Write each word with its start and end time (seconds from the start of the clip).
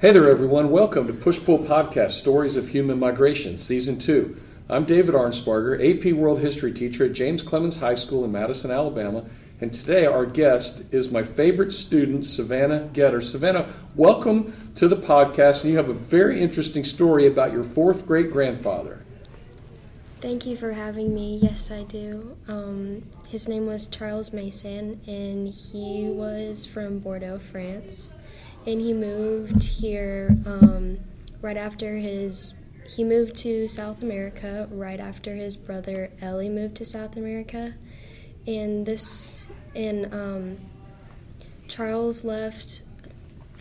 Hey 0.00 0.12
there, 0.12 0.30
everyone. 0.30 0.70
Welcome 0.70 1.06
to 1.08 1.12
Push 1.12 1.44
Pull 1.44 1.58
Podcast 1.58 2.12
Stories 2.12 2.56
of 2.56 2.70
Human 2.70 2.98
Migration, 2.98 3.58
Season 3.58 3.98
2. 3.98 4.34
I'm 4.70 4.86
David 4.86 5.14
Arnsparger, 5.14 5.76
AP 5.76 6.14
World 6.14 6.40
History 6.40 6.72
teacher 6.72 7.04
at 7.04 7.12
James 7.12 7.42
Clemens 7.42 7.80
High 7.80 7.96
School 7.96 8.24
in 8.24 8.32
Madison, 8.32 8.70
Alabama. 8.70 9.26
And 9.60 9.74
today, 9.74 10.06
our 10.06 10.24
guest 10.24 10.90
is 10.90 11.10
my 11.10 11.22
favorite 11.22 11.70
student, 11.70 12.24
Savannah 12.24 12.88
Getter. 12.94 13.20
Savannah, 13.20 13.74
welcome 13.94 14.72
to 14.76 14.88
the 14.88 14.96
podcast. 14.96 15.64
And 15.64 15.72
you 15.72 15.76
have 15.76 15.90
a 15.90 15.92
very 15.92 16.40
interesting 16.40 16.82
story 16.82 17.26
about 17.26 17.52
your 17.52 17.62
fourth 17.62 18.06
great 18.06 18.30
grandfather. 18.30 19.04
Thank 20.22 20.46
you 20.46 20.56
for 20.56 20.72
having 20.72 21.12
me. 21.12 21.40
Yes, 21.42 21.70
I 21.70 21.82
do. 21.82 22.38
Um, 22.48 23.02
his 23.28 23.46
name 23.48 23.66
was 23.66 23.86
Charles 23.86 24.32
Mason, 24.32 25.02
and 25.06 25.48
he 25.48 26.08
was 26.08 26.64
from 26.64 27.00
Bordeaux, 27.00 27.38
France 27.38 28.14
and 28.66 28.80
he 28.80 28.92
moved 28.92 29.62
here 29.62 30.36
um, 30.46 30.98
right 31.40 31.56
after 31.56 31.96
his 31.96 32.54
he 32.86 33.04
moved 33.04 33.36
to 33.36 33.68
South 33.68 34.02
America 34.02 34.68
right 34.70 34.98
after 34.98 35.34
his 35.34 35.56
brother 35.56 36.10
Ellie 36.20 36.48
moved 36.48 36.76
to 36.76 36.84
South 36.84 37.16
America, 37.16 37.74
and 38.46 38.84
this 38.84 39.46
and 39.74 40.12
um, 40.12 40.58
Charles 41.68 42.24
left 42.24 42.82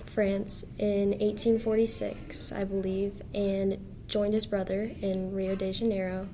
France 0.08 0.66
in 0.80 1.12
1846, 1.12 2.52
I 2.52 2.64
believe, 2.64 3.22
and 3.34 3.78
joined 4.08 4.34
his 4.34 4.48
brother 4.48 4.92
in 5.02 5.34
Rio 5.34 5.56
de 5.56 5.72
Janeiro, 5.72 6.28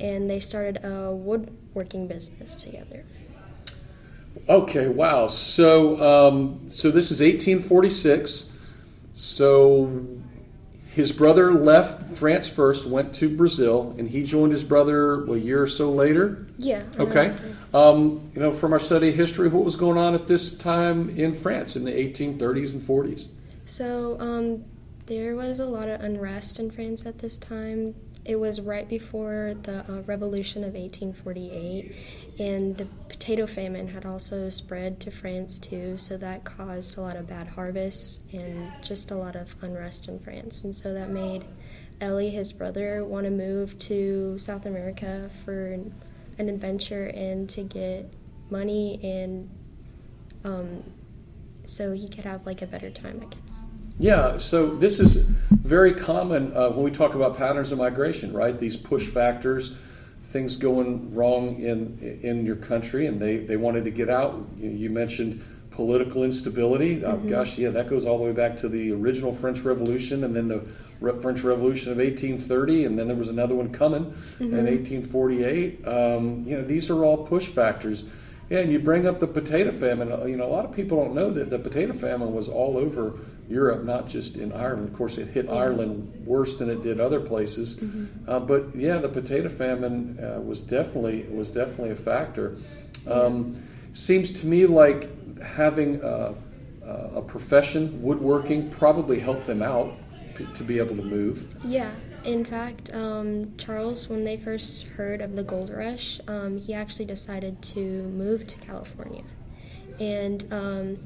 and 0.00 0.28
they 0.28 0.40
started 0.40 0.84
a 0.84 1.12
woodworking 1.12 2.08
business 2.08 2.56
together. 2.56 3.04
Okay, 4.48 4.88
wow. 4.88 5.28
So, 5.28 6.28
um, 6.28 6.68
so 6.68 6.90
this 6.90 7.10
is 7.10 7.20
1846. 7.20 8.56
So, 9.12 10.06
his 10.92 11.12
brother 11.12 11.54
left 11.54 12.10
France 12.10 12.48
first, 12.48 12.86
went 12.86 13.14
to 13.16 13.34
Brazil, 13.34 13.94
and 13.96 14.10
he 14.10 14.24
joined 14.24 14.52
his 14.52 14.64
brother 14.64 15.24
a 15.24 15.36
year 15.36 15.62
or 15.62 15.68
so 15.68 15.90
later. 15.90 16.46
Yeah. 16.58 16.82
Okay. 16.98 17.36
Um, 17.72 18.30
you 18.34 18.40
know, 18.40 18.52
from 18.52 18.72
our 18.72 18.80
study 18.80 19.10
of 19.10 19.14
history, 19.14 19.48
what 19.48 19.64
was 19.64 19.76
going 19.76 19.98
on 19.98 20.14
at 20.14 20.26
this 20.26 20.56
time 20.56 21.10
in 21.10 21.34
France 21.34 21.76
in 21.76 21.84
the 21.84 21.92
1830s 21.92 22.72
and 22.72 22.82
40s? 22.82 23.28
So, 23.66 24.16
um, 24.18 24.64
there 25.06 25.36
was 25.36 25.60
a 25.60 25.66
lot 25.66 25.88
of 25.88 26.00
unrest 26.00 26.58
in 26.58 26.70
France 26.70 27.06
at 27.06 27.18
this 27.18 27.38
time. 27.38 27.94
It 28.24 28.38
was 28.38 28.60
right 28.60 28.88
before 28.88 29.54
the 29.62 29.80
uh, 29.90 30.02
Revolution 30.02 30.62
of 30.62 30.74
1848, 30.74 31.94
and 32.38 32.76
the 32.76 32.84
potato 33.08 33.46
famine 33.46 33.88
had 33.88 34.04
also 34.04 34.50
spread 34.50 35.00
to 35.00 35.10
France 35.10 35.58
too, 35.58 35.96
so 35.96 36.16
that 36.18 36.44
caused 36.44 36.98
a 36.98 37.00
lot 37.00 37.16
of 37.16 37.26
bad 37.26 37.48
harvests 37.48 38.24
and 38.32 38.70
just 38.82 39.10
a 39.10 39.16
lot 39.16 39.36
of 39.36 39.54
unrest 39.62 40.08
in 40.08 40.18
France. 40.18 40.64
And 40.64 40.74
so 40.74 40.92
that 40.92 41.08
made 41.08 41.44
Ellie, 42.00 42.30
his 42.30 42.52
brother, 42.52 43.04
want 43.04 43.24
to 43.24 43.30
move 43.30 43.78
to 43.80 44.38
South 44.38 44.66
America 44.66 45.30
for 45.44 45.72
an, 45.72 45.94
adventure 46.38 47.04
and 47.08 47.50
to 47.50 47.62
get 47.62 48.10
money 48.48 48.98
and 49.02 49.50
um, 50.42 50.82
so 51.66 51.92
he 51.92 52.08
could 52.08 52.24
have 52.24 52.46
like 52.46 52.62
a 52.62 52.66
better 52.66 52.90
time, 52.90 53.20
I 53.22 53.26
guess. 53.26 53.62
Yeah, 54.00 54.38
so 54.38 54.66
this 54.66 54.98
is 54.98 55.28
very 55.50 55.92
common 55.92 56.56
uh, 56.56 56.70
when 56.70 56.84
we 56.84 56.90
talk 56.90 57.14
about 57.14 57.36
patterns 57.36 57.70
of 57.70 57.78
migration, 57.78 58.32
right? 58.32 58.58
These 58.58 58.76
push 58.76 59.06
factors 59.06 59.78
things 60.30 60.56
going 60.56 61.12
wrong 61.14 61.60
in 61.60 62.18
in 62.22 62.46
your 62.46 62.56
country, 62.56 63.06
and 63.06 63.20
they 63.20 63.38
they 63.38 63.56
wanted 63.56 63.84
to 63.84 63.90
get 63.90 64.08
out. 64.08 64.42
You, 64.58 64.88
mentioned 64.88 65.44
political 65.70 66.24
instability. 66.24 67.04
Oh, 67.04 67.14
mm-hmm. 67.14 67.28
gosh, 67.28 67.58
yeah, 67.58 67.70
that 67.70 67.88
goes 67.88 68.06
all 68.06 68.18
the 68.18 68.24
way 68.24 68.32
back 68.32 68.56
to 68.58 68.68
the 68.68 68.92
original 68.92 69.32
French 69.32 69.60
Revolution, 69.60 70.24
and 70.24 70.34
then 70.34 70.48
the 70.48 70.60
French 71.20 71.42
Revolution 71.42 71.92
of 71.92 71.98
1830, 71.98 72.84
and 72.84 72.98
then 72.98 73.08
there 73.08 73.16
was 73.16 73.28
another 73.28 73.54
one 73.54 73.70
coming 73.70 74.04
mm-hmm. 74.04 74.44
in 74.44 74.66
1848. 74.66 75.86
Um, 75.86 76.44
you 76.46 76.56
know, 76.56 76.62
these 76.62 76.90
are 76.90 77.04
all 77.04 77.26
push 77.26 77.46
factors. 77.46 78.08
Yeah, 78.50 78.58
and 78.58 78.72
you 78.72 78.80
bring 78.80 79.06
up 79.06 79.20
the 79.20 79.28
potato 79.28 79.70
famine. 79.70 80.08
You 80.28 80.36
know, 80.36 80.44
a 80.44 80.52
lot 80.52 80.64
of 80.64 80.72
people 80.72 81.02
don't 81.02 81.14
know 81.14 81.30
that 81.30 81.50
the 81.50 81.58
potato 81.58 81.92
famine 81.92 82.32
was 82.32 82.48
all 82.48 82.76
over 82.76 83.20
Europe, 83.48 83.84
not 83.84 84.08
just 84.08 84.36
in 84.36 84.52
Ireland. 84.52 84.88
Of 84.88 84.94
course, 84.94 85.18
it 85.18 85.28
hit. 85.28 85.48
Ireland 85.48 86.26
worse 86.26 86.58
than 86.58 86.68
it 86.68 86.82
did 86.82 87.00
other 87.00 87.20
places. 87.20 87.78
Mm-hmm. 87.78 88.28
Uh, 88.28 88.40
but 88.40 88.74
yeah, 88.74 88.98
the 88.98 89.08
potato 89.08 89.48
famine 89.48 90.18
uh, 90.18 90.40
was 90.40 90.60
definitely 90.60 91.22
was 91.30 91.52
definitely 91.52 91.90
a 91.90 91.96
factor. 91.96 92.58
Um, 93.06 93.54
seems 93.92 94.40
to 94.40 94.46
me 94.48 94.66
like 94.66 95.08
having 95.40 96.02
a, 96.02 96.34
a 96.84 97.22
profession, 97.22 98.02
woodworking, 98.02 98.68
probably 98.70 99.20
helped 99.20 99.46
them 99.46 99.62
out 99.62 99.94
to 100.54 100.64
be 100.64 100.78
able 100.78 100.96
to 100.96 101.02
move. 101.02 101.54
Yeah. 101.64 101.90
In 102.24 102.44
fact, 102.44 102.92
um, 102.92 103.56
Charles, 103.56 104.08
when 104.08 104.24
they 104.24 104.36
first 104.36 104.82
heard 104.82 105.22
of 105.22 105.36
the 105.36 105.42
gold 105.42 105.70
rush, 105.70 106.20
um, 106.28 106.58
he 106.58 106.74
actually 106.74 107.06
decided 107.06 107.62
to 107.62 107.80
move 107.80 108.46
to 108.46 108.58
California. 108.58 109.24
And 109.98 110.46
um, 110.52 110.98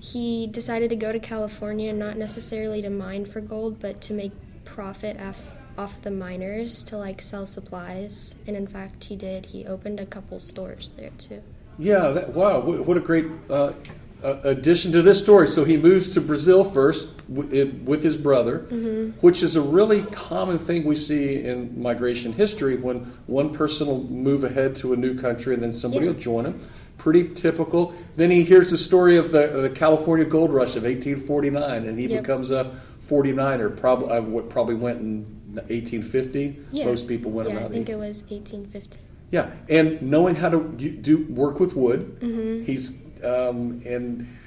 he 0.00 0.46
decided 0.46 0.90
to 0.90 0.96
go 0.96 1.12
to 1.12 1.20
California 1.20 1.92
not 1.92 2.16
necessarily 2.16 2.80
to 2.82 2.90
mine 2.90 3.26
for 3.26 3.40
gold, 3.40 3.78
but 3.78 4.00
to 4.02 4.14
make 4.14 4.32
profit 4.64 5.20
off, 5.20 5.38
off 5.76 6.00
the 6.02 6.10
miners 6.10 6.82
to 6.84 6.96
like 6.96 7.20
sell 7.20 7.46
supplies. 7.46 8.34
And 8.46 8.56
in 8.56 8.66
fact, 8.66 9.04
he 9.04 9.16
did. 9.16 9.46
He 9.46 9.66
opened 9.66 10.00
a 10.00 10.06
couple 10.06 10.38
stores 10.38 10.92
there 10.96 11.10
too. 11.18 11.42
Yeah, 11.78 12.08
that, 12.08 12.34
wow, 12.34 12.60
what 12.60 12.96
a 12.96 13.00
great 13.00 13.26
uh, 13.50 13.72
addition 14.22 14.92
to 14.92 15.02
this 15.02 15.22
story. 15.22 15.46
So 15.46 15.64
he 15.64 15.76
moves 15.76 16.14
to 16.14 16.20
Brazil 16.20 16.64
first 16.64 17.20
with 17.28 18.02
his 18.02 18.16
brother, 18.16 18.60
mm-hmm. 18.60 19.10
which 19.20 19.42
is 19.42 19.56
a 19.56 19.62
really 19.62 20.02
common 20.02 20.58
thing 20.58 20.84
we 20.84 20.96
see 20.96 21.42
in 21.42 21.80
migration 21.80 22.32
history 22.32 22.76
when 22.76 23.12
one 23.26 23.54
person 23.54 23.86
will 23.86 24.04
move 24.04 24.44
ahead 24.44 24.76
to 24.76 24.92
a 24.92 24.96
new 24.96 25.18
country 25.18 25.54
and 25.54 25.62
then 25.62 25.72
somebody 25.72 26.06
yeah. 26.06 26.12
will 26.12 26.18
join 26.18 26.44
them 26.44 26.60
pretty 27.02 27.28
typical. 27.34 27.92
Then 28.16 28.30
he 28.30 28.44
hears 28.44 28.70
the 28.70 28.78
story 28.78 29.16
of 29.16 29.32
the, 29.32 29.48
the 29.48 29.70
California 29.70 30.24
gold 30.24 30.52
rush 30.52 30.76
of 30.76 30.84
1849, 30.84 31.84
and 31.84 31.98
he 31.98 32.06
yep. 32.06 32.22
becomes 32.22 32.52
a 32.52 32.80
49er. 33.04 33.76
Probably 33.76 34.08
uh, 34.08 34.22
what 34.22 34.48
probably 34.48 34.76
went 34.76 35.00
in 35.00 35.24
1850. 35.54 36.60
Yeah. 36.70 36.84
Most 36.84 37.08
people 37.08 37.32
went 37.32 37.48
yeah, 37.48 37.56
around. 37.56 37.64
I 37.64 37.68
think 37.68 37.88
18. 37.88 37.94
it 37.94 37.98
was 37.98 38.22
1850. 38.22 38.98
Yeah, 39.32 39.50
and 39.68 40.02
knowing 40.02 40.36
how 40.36 40.50
to 40.50 40.60
do 40.60 41.24
work 41.24 41.58
with 41.58 41.74
wood, 41.74 42.20
mm-hmm. 42.20 42.64
he's 42.64 43.02
um, 43.24 43.82
and. 43.84 44.38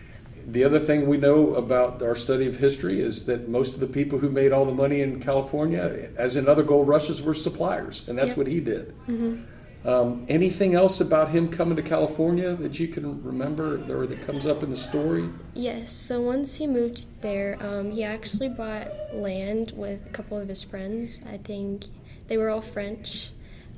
The 0.47 0.63
other 0.63 0.77
thing 0.77 1.07
we 1.07 1.17
know 1.17 1.55
about 1.55 2.03
our 2.03 2.13
study 2.13 2.45
of 2.45 2.59
history 2.59 3.01
is 3.01 3.25
that 3.25 3.49
most 3.49 3.73
of 3.73 3.79
the 3.79 3.87
people 3.87 4.19
who 4.19 4.29
made 4.29 4.51
all 4.51 4.63
the 4.63 4.71
money 4.71 5.01
in 5.01 5.19
California, 5.19 6.11
as 6.17 6.35
in 6.35 6.47
other 6.47 6.61
gold 6.61 6.87
rushes, 6.87 7.19
were 7.19 7.33
suppliers, 7.33 8.07
and 8.07 8.15
that's 8.15 8.27
yep. 8.27 8.37
what 8.37 8.45
he 8.45 8.59
did. 8.59 8.93
Mm-hmm. 9.07 9.41
Um, 9.85 10.25
anything 10.29 10.73
else 10.73 10.99
about 10.99 11.29
him 11.29 11.49
coming 11.49 11.75
to 11.75 11.83
California 11.83 12.55
that 12.55 12.79
you 12.79 12.87
can 12.87 13.23
remember 13.23 13.75
or 13.91 14.07
that 14.07 14.21
comes 14.21 14.47
up 14.47 14.63
in 14.63 14.71
the 14.71 14.75
story? 14.75 15.29
Yes. 15.53 15.93
So 15.93 16.21
once 16.21 16.55
he 16.55 16.65
moved 16.65 17.21
there, 17.21 17.57
um, 17.61 17.91
he 17.91 18.03
actually 18.03 18.49
bought 18.49 18.91
land 19.13 19.73
with 19.75 20.03
a 20.07 20.09
couple 20.09 20.39
of 20.39 20.47
his 20.47 20.63
friends. 20.63 21.21
I 21.29 21.37
think 21.37 21.85
they 22.27 22.37
were 22.37 22.49
all 22.49 22.61
French. 22.61 23.29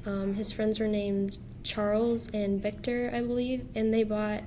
Um, 0.05 0.33
his 0.33 0.49
friends 0.51 0.79
were 0.79 0.87
named 0.87 1.37
Charles 1.63 2.29
and 2.29 2.61
Victor, 2.61 3.11
I 3.13 3.19
believe, 3.19 3.67
and 3.75 3.93
they 3.93 4.03
bought 4.03 4.43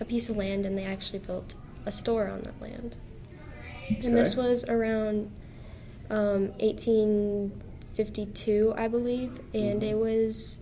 a 0.00 0.04
piece 0.04 0.28
of 0.28 0.36
land 0.36 0.66
and 0.66 0.76
they 0.76 0.84
actually 0.84 1.20
built 1.20 1.54
a 1.86 1.92
store 1.92 2.28
on 2.28 2.42
that 2.42 2.60
land. 2.60 2.96
Okay. 3.90 4.02
And 4.04 4.14
this 4.16 4.36
was 4.36 4.64
around 4.64 5.30
1852, 6.08 8.72
um, 8.72 8.82
I 8.82 8.88
believe, 8.88 9.38
and 9.54 9.80
mm-hmm. 9.80 9.90
it 9.90 9.96
was 9.96 10.58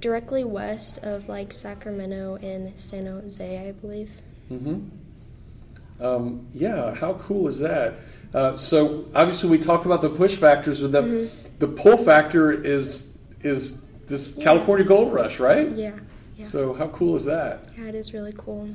directly 0.00 0.44
west 0.44 0.98
of 0.98 1.28
like 1.28 1.52
Sacramento 1.52 2.36
and 2.36 2.78
San 2.80 3.06
Jose, 3.06 3.68
I 3.68 3.72
believe. 3.72 4.12
Mm-hmm. 4.50 6.04
Um, 6.04 6.46
yeah, 6.52 6.94
how 6.94 7.14
cool 7.14 7.48
is 7.48 7.58
that? 7.60 7.94
Uh, 8.34 8.56
so 8.56 9.06
obviously 9.14 9.48
we 9.48 9.58
talked 9.58 9.86
about 9.86 10.02
the 10.02 10.10
push 10.10 10.36
factors, 10.36 10.80
but 10.80 10.92
the 10.92 11.02
mm-hmm. 11.02 11.48
the 11.58 11.68
pull 11.68 11.96
factor 11.96 12.52
is 12.52 13.16
is 13.40 13.80
this 14.06 14.36
yeah. 14.36 14.44
California 14.44 14.84
gold 14.84 15.12
rush, 15.12 15.38
right? 15.38 15.70
Yeah. 15.70 15.92
Yeah. 16.36 16.44
So 16.44 16.72
how 16.74 16.88
cool 16.88 17.16
is 17.16 17.24
that? 17.24 17.68
Yeah, 17.78 17.86
it 17.86 17.94
is 17.94 18.12
really 18.12 18.34
cool. 18.36 18.68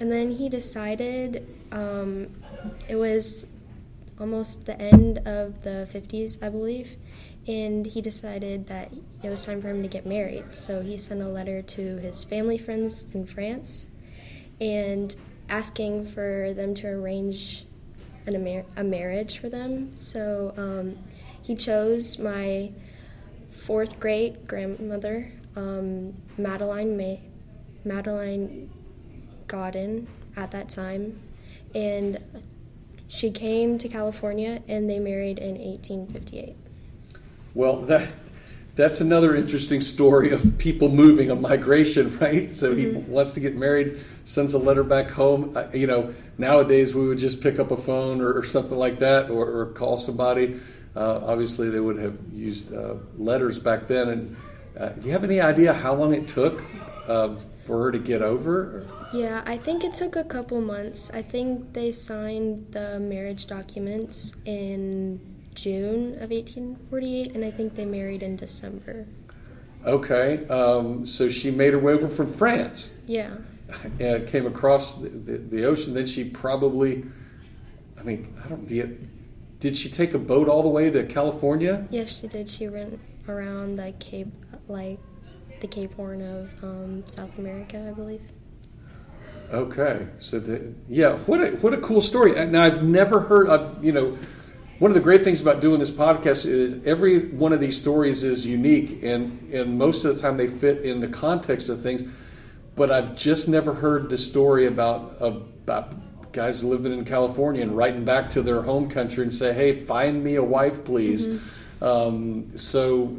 And 0.00 0.10
then 0.10 0.30
he 0.30 0.48
decided 0.48 1.46
um, 1.72 2.28
it 2.88 2.96
was 2.96 3.46
almost 4.18 4.66
the 4.66 4.80
end 4.80 5.18
of 5.18 5.62
the 5.62 5.88
50s, 5.92 6.42
I 6.42 6.48
believe, 6.48 6.96
and 7.46 7.86
he 7.86 8.00
decided 8.00 8.66
that 8.68 8.92
it 9.22 9.28
was 9.28 9.44
time 9.44 9.60
for 9.60 9.68
him 9.68 9.82
to 9.82 9.88
get 9.88 10.06
married. 10.06 10.54
So 10.54 10.82
he 10.82 10.98
sent 10.98 11.22
a 11.22 11.28
letter 11.28 11.62
to 11.62 11.96
his 11.98 12.24
family 12.24 12.58
friends 12.58 13.06
in 13.12 13.26
France 13.26 13.88
and 14.60 15.14
asking 15.48 16.06
for 16.06 16.52
them 16.54 16.74
to 16.74 16.88
arrange 16.88 17.64
an, 18.26 18.34
a, 18.34 18.64
a 18.76 18.84
marriage 18.84 19.38
for 19.38 19.48
them. 19.48 19.96
So 19.96 20.54
um, 20.56 20.96
he 21.42 21.54
chose 21.54 22.18
my 22.18 22.70
fourth 23.50 24.00
great 24.00 24.46
grandmother, 24.46 25.32
um, 25.56 26.14
Madeline 26.38 26.96
May, 26.96 27.20
Madeline 27.84 28.70
Godin, 29.46 30.06
at 30.36 30.50
that 30.50 30.68
time, 30.68 31.20
and 31.74 32.18
she 33.06 33.30
came 33.30 33.78
to 33.78 33.88
California 33.88 34.62
and 34.66 34.88
they 34.90 34.98
married 34.98 35.38
in 35.38 35.56
1858. 35.56 36.56
Well, 37.54 37.76
that 37.82 38.08
that's 38.74 39.00
another 39.00 39.36
interesting 39.36 39.80
story 39.80 40.32
of 40.32 40.58
people 40.58 40.88
moving, 40.88 41.30
a 41.30 41.36
migration, 41.36 42.18
right? 42.20 42.52
So 42.54 42.74
he 42.74 42.86
Mm-hmm. 42.86 43.12
wants 43.12 43.32
to 43.34 43.40
get 43.40 43.54
married, 43.54 44.00
sends 44.24 44.52
a 44.54 44.58
letter 44.58 44.82
back 44.82 45.10
home. 45.10 45.56
Uh, 45.56 45.66
You 45.72 45.86
know, 45.86 46.14
nowadays 46.38 46.92
we 46.94 47.06
would 47.06 47.18
just 47.18 47.40
pick 47.40 47.60
up 47.60 47.70
a 47.70 47.76
phone 47.76 48.20
or, 48.20 48.32
or 48.32 48.42
something 48.42 48.76
like 48.76 48.98
that, 48.98 49.30
or, 49.30 49.46
or 49.60 49.66
call 49.66 49.96
somebody. 49.96 50.58
Uh, 50.96 51.20
obviously, 51.24 51.70
they 51.70 51.78
would 51.80 51.98
have 51.98 52.18
used 52.32 52.74
uh, 52.74 52.94
letters 53.16 53.60
back 53.60 53.86
then. 53.86 54.08
And 54.08 54.36
uh, 54.78 54.88
do 54.90 55.06
you 55.06 55.12
have 55.12 55.24
any 55.24 55.40
idea 55.40 55.72
how 55.72 55.94
long 55.94 56.14
it 56.14 56.26
took 56.26 56.62
uh, 57.06 57.36
for 57.36 57.84
her 57.84 57.92
to 57.92 57.98
get 57.98 58.22
over? 58.22 58.86
Yeah, 59.12 59.42
I 59.46 59.56
think 59.56 59.84
it 59.84 59.94
took 59.94 60.16
a 60.16 60.24
couple 60.24 60.60
months. 60.60 61.10
I 61.12 61.22
think 61.22 61.72
they 61.72 61.92
signed 61.92 62.68
the 62.72 62.98
marriage 62.98 63.46
documents 63.46 64.34
in 64.44 65.20
June 65.54 66.14
of 66.14 66.30
1848, 66.30 67.34
and 67.34 67.44
I 67.44 67.50
think 67.50 67.74
they 67.74 67.84
married 67.84 68.22
in 68.22 68.36
December. 68.36 69.06
Okay, 69.84 70.46
um, 70.48 71.04
so 71.04 71.28
she 71.28 71.50
made 71.50 71.74
her 71.74 71.78
way 71.78 71.92
over 71.92 72.08
from 72.08 72.26
France. 72.26 72.98
Yeah. 73.06 73.36
and 74.00 74.26
came 74.26 74.46
across 74.46 74.96
the, 74.96 75.08
the, 75.08 75.38
the 75.38 75.64
ocean, 75.64 75.94
then 75.94 76.06
she 76.06 76.24
probably, 76.24 77.04
I 77.98 78.02
mean, 78.02 78.34
I 78.44 78.48
don't, 78.48 78.66
did, 78.66 79.08
did 79.60 79.76
she 79.76 79.88
take 79.88 80.14
a 80.14 80.18
boat 80.18 80.48
all 80.48 80.62
the 80.62 80.68
way 80.68 80.90
to 80.90 81.04
California? 81.04 81.86
Yes, 81.90 82.20
she 82.20 82.28
did. 82.28 82.50
She 82.50 82.68
went 82.68 83.00
around 83.28 83.76
the 83.76 83.92
Cape, 83.98 84.32
like 84.68 84.98
the 85.60 85.66
Cape 85.66 85.94
Horn 85.94 86.20
of 86.22 86.50
um, 86.62 87.04
South 87.06 87.36
America, 87.38 87.86
I 87.88 87.92
believe. 87.92 88.22
Okay, 89.52 90.08
so 90.18 90.40
the, 90.40 90.74
yeah, 90.88 91.16
what 91.18 91.40
a, 91.40 91.50
what 91.56 91.74
a 91.74 91.78
cool 91.78 92.00
story. 92.00 92.36
And 92.36 92.52
Now, 92.52 92.62
I've 92.62 92.82
never 92.82 93.20
heard 93.20 93.48
of, 93.48 93.84
you 93.84 93.92
know, 93.92 94.16
one 94.78 94.90
of 94.90 94.94
the 94.94 95.00
great 95.00 95.22
things 95.22 95.40
about 95.40 95.60
doing 95.60 95.78
this 95.78 95.90
podcast 95.90 96.46
is 96.46 96.84
every 96.84 97.28
one 97.28 97.52
of 97.52 97.60
these 97.60 97.80
stories 97.80 98.24
is 98.24 98.44
unique, 98.44 99.02
and, 99.02 99.52
and 99.52 99.78
most 99.78 100.04
of 100.04 100.14
the 100.14 100.20
time 100.20 100.36
they 100.36 100.48
fit 100.48 100.84
in 100.84 101.00
the 101.00 101.08
context 101.08 101.68
of 101.68 101.80
things. 101.80 102.04
But 102.74 102.90
I've 102.90 103.14
just 103.14 103.48
never 103.48 103.72
heard 103.72 104.10
the 104.10 104.18
story 104.18 104.66
about 104.66 105.16
about 105.20 105.94
guys 106.32 106.64
living 106.64 106.92
in 106.92 107.04
California 107.04 107.62
and 107.62 107.76
writing 107.76 108.04
back 108.04 108.30
to 108.30 108.42
their 108.42 108.62
home 108.62 108.90
country 108.90 109.22
and 109.22 109.32
say, 109.32 109.52
"Hey, 109.52 109.72
find 109.72 110.24
me 110.24 110.34
a 110.34 110.42
wife, 110.42 110.84
please." 110.84 111.40
Um, 111.80 112.56
so, 112.56 113.16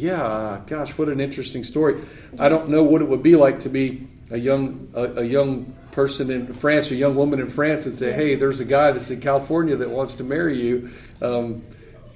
yeah, 0.00 0.60
gosh, 0.66 0.96
what 0.96 1.08
an 1.08 1.20
interesting 1.20 1.62
story. 1.64 2.00
I 2.38 2.48
don't 2.48 2.68
know 2.70 2.82
what 2.82 3.02
it 3.02 3.08
would 3.08 3.22
be 3.22 3.36
like 3.36 3.60
to 3.60 3.68
be 3.68 4.08
a 4.30 4.38
young 4.38 4.88
a, 4.94 5.04
a 5.20 5.24
young 5.24 5.74
person 5.92 6.30
in 6.30 6.52
France, 6.52 6.90
a 6.90 6.94
young 6.94 7.14
woman 7.14 7.40
in 7.40 7.48
France, 7.48 7.86
and 7.86 7.98
say, 7.98 8.12
"Hey, 8.12 8.34
there's 8.34 8.60
a 8.60 8.64
guy 8.64 8.92
that's 8.92 9.10
in 9.10 9.20
California 9.20 9.76
that 9.76 9.90
wants 9.90 10.14
to 10.14 10.24
marry 10.24 10.58
you." 10.58 10.90
Um, 11.20 11.62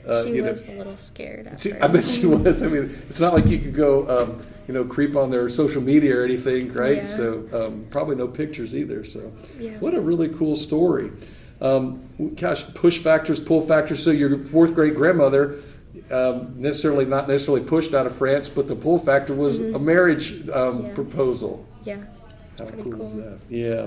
uh, 0.07 0.23
she 0.25 0.37
you 0.37 0.43
know, 0.43 0.51
was 0.51 0.67
a 0.69 0.73
little 0.73 0.97
scared 0.97 1.49
she- 1.59 1.73
I 1.73 1.87
bet 1.89 2.05
she 2.05 2.27
was. 2.27 2.63
I 2.63 2.69
mean, 2.69 3.03
it's 3.09 3.21
not 3.21 3.33
like 3.35 3.49
you 3.49 3.59
could 3.59 3.75
go, 3.75 4.07
um, 4.09 4.47
you 4.69 4.75
know, 4.75 4.85
creep 4.85 5.17
on 5.17 5.31
their 5.31 5.49
social 5.49 5.83
media 5.83 6.19
or 6.19 6.25
anything, 6.25 6.73
right? 6.73 6.99
Yeah. 6.99 7.05
So 7.05 7.49
um, 7.53 7.87
probably 7.91 8.17
no 8.17 8.29
pictures 8.29 8.75
either. 8.75 9.05
So, 9.05 9.33
Yeah. 9.59 9.79
what 9.79 9.95
a 9.95 10.01
really 10.01 10.29
cool 10.29 10.57
story. 10.57 11.11
Um, 11.61 12.01
gosh, 12.37 12.65
push 12.75 12.99
factors, 12.99 13.41
pull 13.41 13.63
factors. 13.63 14.03
So 14.05 14.11
your 14.11 14.45
fourth 14.45 14.75
great 14.75 14.95
grandmother. 14.95 15.57
Um, 16.11 16.55
necessarily 16.61 17.05
not 17.07 17.29
necessarily 17.29 17.65
pushed 17.65 17.95
out 17.95 18.05
of 18.07 18.15
France, 18.15 18.49
but 18.49 18.69
the 18.69 18.77
pull 18.77 18.99
factor 18.99 19.35
was 19.35 19.61
a 19.73 19.79
marriage 19.79 20.33
um, 20.49 20.79
Mm-hmm. 20.79 20.87
Yeah. 20.87 20.95
proposal. 20.95 21.67
Yeah. 21.85 21.99
How 22.59 22.67
Pretty 22.67 22.91
cool, 22.91 23.03
is 23.03 23.13
cool. 23.15 23.23
that? 23.23 23.39
Yeah. 23.49 23.87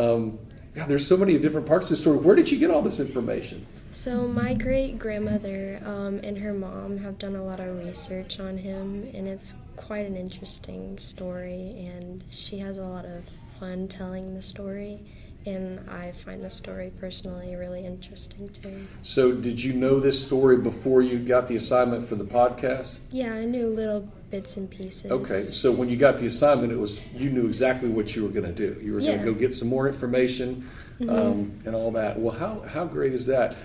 Um, 0.00 0.38
yeah, 0.74 0.86
there's 0.86 1.06
so 1.06 1.16
many 1.16 1.38
different 1.38 1.66
parts 1.66 1.86
of 1.86 1.90
the 1.90 1.96
story. 1.96 2.18
Where 2.18 2.34
did 2.34 2.50
you 2.50 2.58
get 2.58 2.70
all 2.70 2.82
this 2.82 2.98
information? 2.98 3.66
So 3.92 4.26
my 4.26 4.54
great 4.54 4.98
grandmother 4.98 5.80
um, 5.84 6.18
and 6.24 6.36
her 6.38 6.52
mom 6.52 6.98
have 6.98 7.18
done 7.18 7.36
a 7.36 7.44
lot 7.44 7.60
of 7.60 7.84
research 7.86 8.40
on 8.40 8.58
him, 8.58 9.08
and 9.14 9.28
it's 9.28 9.54
quite 9.76 10.04
an 10.06 10.16
interesting 10.16 10.98
story. 10.98 11.86
And 11.86 12.24
she 12.30 12.58
has 12.58 12.78
a 12.78 12.82
lot 12.84 13.04
of 13.04 13.22
fun 13.60 13.86
telling 13.86 14.34
the 14.34 14.42
story, 14.42 15.00
and 15.46 15.88
I 15.90 16.12
find 16.12 16.42
the 16.42 16.50
story 16.50 16.92
personally 16.98 17.54
really 17.54 17.84
interesting 17.84 18.48
too. 18.48 18.86
So, 19.02 19.32
did 19.32 19.62
you 19.62 19.72
know 19.72 20.00
this 20.00 20.24
story 20.24 20.56
before 20.56 21.02
you 21.02 21.18
got 21.18 21.46
the 21.46 21.56
assignment 21.56 22.06
for 22.06 22.14
the 22.16 22.24
podcast? 22.24 23.00
Yeah, 23.10 23.32
I 23.34 23.44
knew 23.44 23.68
little 23.68 24.08
bits 24.30 24.56
and 24.56 24.70
pieces. 24.70 25.10
Okay, 25.10 25.40
so 25.40 25.70
when 25.70 25.88
you 25.88 25.96
got 25.96 26.18
the 26.18 26.26
assignment, 26.26 26.72
it 26.72 26.78
was 26.78 27.00
you 27.14 27.30
knew 27.30 27.46
exactly 27.46 27.88
what 27.88 28.16
you 28.16 28.22
were 28.22 28.30
going 28.30 28.46
to 28.46 28.52
do. 28.52 28.80
You 28.82 28.94
were 28.94 29.00
going 29.00 29.12
Yeah. 29.12 29.16
Mm-hmm. 29.18 29.26
to 29.26 29.32
go 29.34 29.38
get 29.38 29.54
some 29.54 29.68
more 29.68 29.86
information 29.86 30.68
um, 31.08 31.58
and 31.66 31.74
all 31.74 31.90
that. 31.92 32.18
Well, 32.18 32.34
how 32.36 32.60
how 32.68 32.84
great 32.86 33.12
is 33.12 33.26
that? 33.26 33.56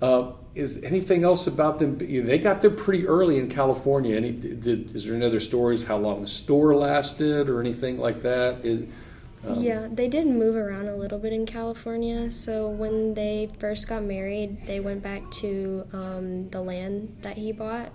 Uh, 0.00 0.32
is 0.54 0.82
anything 0.82 1.24
else 1.24 1.46
about 1.46 1.78
them? 1.78 1.98
They 1.98 2.38
got 2.38 2.62
there 2.62 2.70
pretty 2.70 3.06
early 3.06 3.38
in 3.38 3.48
California. 3.48 4.16
Any 4.16 4.32
did, 4.32 4.94
is 4.94 5.04
there 5.04 5.14
any 5.14 5.24
other 5.26 5.40
stories? 5.40 5.84
How 5.84 5.96
long 5.98 6.20
the 6.22 6.28
store 6.28 6.74
lasted, 6.74 7.48
or 7.48 7.60
anything 7.60 7.98
like 7.98 8.22
that? 8.22 8.64
Is- 8.64 8.88
um, 9.46 9.62
yeah, 9.62 9.88
they 9.90 10.08
did 10.08 10.26
move 10.26 10.56
around 10.56 10.88
a 10.88 10.96
little 10.96 11.18
bit 11.18 11.32
in 11.32 11.46
California. 11.46 12.30
So 12.30 12.68
when 12.68 13.14
they 13.14 13.50
first 13.58 13.88
got 13.88 14.02
married, 14.02 14.66
they 14.66 14.80
went 14.80 15.02
back 15.02 15.30
to 15.32 15.86
um, 15.92 16.50
the 16.50 16.60
land 16.60 17.16
that 17.22 17.36
he 17.38 17.52
bought. 17.52 17.92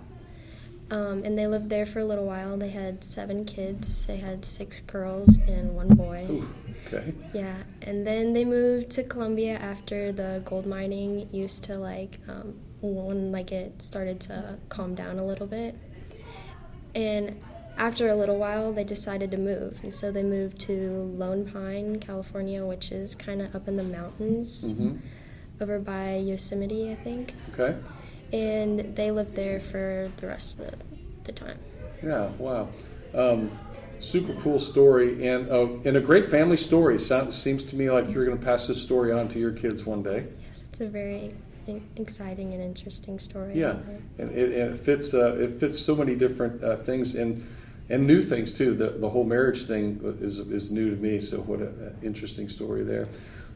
Um, 0.90 1.22
and 1.24 1.38
they 1.38 1.46
lived 1.46 1.70
there 1.70 1.86
for 1.86 1.98
a 1.98 2.04
little 2.04 2.26
while. 2.26 2.56
They 2.56 2.68
had 2.68 3.02
seven 3.02 3.44
kids. 3.44 4.06
They 4.06 4.18
had 4.18 4.44
six 4.44 4.80
girls 4.80 5.38
and 5.38 5.74
one 5.74 5.88
boy. 5.88 6.26
ooh, 6.30 6.48
okay. 6.86 7.14
Yeah, 7.32 7.56
and 7.82 8.06
then 8.06 8.32
they 8.32 8.44
moved 8.44 8.90
to 8.90 9.02
Columbia 9.02 9.54
after 9.54 10.12
the 10.12 10.42
gold 10.44 10.66
mining 10.66 11.28
used 11.32 11.64
to 11.64 11.78
like 11.78 12.18
um, 12.28 12.60
when 12.82 13.32
like 13.32 13.50
it 13.50 13.80
started 13.80 14.20
to 14.20 14.58
calm 14.68 14.94
down 14.94 15.18
a 15.18 15.24
little 15.24 15.46
bit. 15.46 15.74
And 16.94 17.40
after 17.76 18.08
a 18.08 18.14
little 18.14 18.38
while, 18.38 18.72
they 18.72 18.84
decided 18.84 19.30
to 19.32 19.36
move, 19.36 19.80
and 19.82 19.92
so 19.92 20.12
they 20.12 20.22
moved 20.22 20.58
to 20.60 21.12
Lone 21.16 21.50
Pine, 21.50 22.00
California, 22.00 22.64
which 22.64 22.92
is 22.92 23.14
kind 23.14 23.42
of 23.42 23.54
up 23.54 23.68
in 23.68 23.76
the 23.76 23.84
mountains 23.84 24.72
hmm 24.72 24.96
over 25.60 25.78
by 25.78 26.14
Yosemite, 26.16 26.90
I 26.90 26.94
think. 26.96 27.34
Okay. 27.52 27.76
And 28.32 28.96
they 28.96 29.10
lived 29.10 29.34
there 29.36 29.60
for 29.60 30.10
the 30.16 30.26
rest 30.26 30.58
of 30.58 30.70
the, 30.70 30.76
the 31.24 31.32
time. 31.32 31.58
Yeah, 32.02 32.30
wow. 32.38 32.68
Um, 33.14 33.56
super 33.98 34.34
cool 34.40 34.58
story 34.58 35.26
and 35.28 35.48
uh, 35.48 35.68
and 35.84 35.96
a 35.96 36.00
great 36.00 36.26
family 36.26 36.56
story. 36.56 36.98
Sounds, 36.98 37.36
seems 37.40 37.62
to 37.64 37.76
me 37.76 37.90
like 37.90 38.10
you're 38.10 38.24
going 38.24 38.38
to 38.38 38.44
pass 38.44 38.66
this 38.66 38.82
story 38.82 39.12
on 39.12 39.28
to 39.28 39.38
your 39.38 39.52
kids 39.52 39.86
one 39.86 40.02
day. 40.02 40.26
Yes, 40.46 40.64
it's 40.68 40.80
a 40.80 40.88
very 40.88 41.34
exciting 41.96 42.52
and 42.52 42.62
interesting 42.62 43.18
story. 43.18 43.58
Yeah, 43.58 43.76
and 44.18 44.32
it, 44.32 44.52
and 44.58 44.74
it 44.74 44.76
fits 44.76 45.14
uh, 45.14 45.36
it 45.36 45.60
fits 45.60 45.78
so 45.78 45.94
many 45.94 46.16
different 46.16 46.62
uh, 46.64 46.76
things 46.76 47.14
and 47.14 47.46
and 47.88 48.06
new 48.06 48.20
things 48.22 48.52
too. 48.52 48.74
The 48.74 48.90
the 48.90 49.10
whole 49.10 49.24
marriage 49.24 49.64
thing 49.66 50.00
is 50.20 50.38
is 50.38 50.70
new 50.70 50.90
to 50.90 50.96
me. 50.96 51.20
So 51.20 51.38
what 51.38 51.60
an 51.60 51.96
interesting 52.02 52.48
story 52.48 52.82
there. 52.82 53.06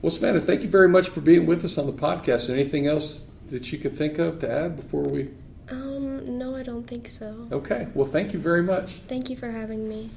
Well, 0.00 0.10
Samantha, 0.10 0.40
thank 0.40 0.62
you 0.62 0.68
very 0.68 0.88
much 0.88 1.08
for 1.08 1.20
being 1.20 1.46
with 1.46 1.64
us 1.64 1.76
on 1.76 1.86
the 1.86 1.92
podcast. 1.92 2.50
Anything 2.50 2.86
else 2.86 3.30
that 3.48 3.72
you 3.72 3.78
could 3.78 3.94
think 3.94 4.18
of 4.18 4.38
to 4.40 4.50
add 4.50 4.76
before 4.76 5.02
we? 5.02 5.30
Um, 5.70 6.38
no, 6.38 6.54
I 6.54 6.62
don't 6.62 6.86
think 6.86 7.08
so. 7.08 7.48
Okay. 7.50 7.88
Well, 7.94 8.06
thank 8.06 8.32
you 8.32 8.38
very 8.38 8.62
much. 8.62 8.92
Thank 9.08 9.28
you 9.28 9.36
for 9.36 9.50
having 9.50 9.88
me. 9.88 10.10